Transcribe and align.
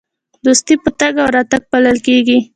دوستي 0.45 0.75
په 0.83 0.89
تګ 0.99 1.13
او 1.23 1.29
راتګ 1.35 1.63
پالل 1.71 1.97
کیږي. 2.07 2.37